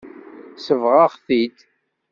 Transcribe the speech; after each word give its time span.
Sebɣeɣ-t-id. 0.65 1.57